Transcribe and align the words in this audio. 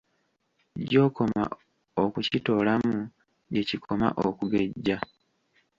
Gy'okoma 0.87 1.43
okukitoolamu 2.03 2.95
gye 3.51 3.61
kikoma 3.69 4.07
okugejja. 4.27 4.97